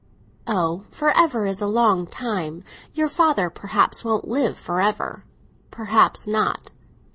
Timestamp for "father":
3.07-3.51